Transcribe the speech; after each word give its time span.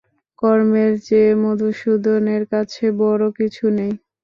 কর্মের 0.41 0.91
চেয়ে 1.05 1.31
মধুসূদনের 1.43 2.43
কাছে 2.51 2.83
বড়ো 3.01 3.27
কিছু 3.39 3.65
নেই। 3.77 3.93